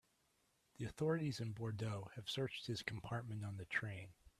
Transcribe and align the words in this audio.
The 0.77 0.85
authorities 0.85 1.39
in 1.41 1.51
Bordeaux 1.51 2.09
have 2.15 2.27
searched 2.27 2.65
his 2.65 2.81
compartment 2.81 3.45
on 3.45 3.57
the 3.57 3.65
train. 3.65 4.07